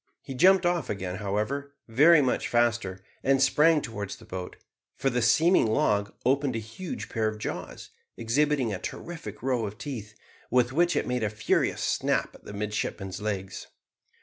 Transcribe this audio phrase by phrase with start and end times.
[0.23, 4.55] He jumped off again, however, very much faster, and sprang towards the boat,
[4.95, 9.77] for the seeming log opened a huge pair of jaws, exhibiting a terrific row of
[9.77, 10.15] teeth,
[10.49, 13.67] with which it made a furious snap at the midshipman's legs.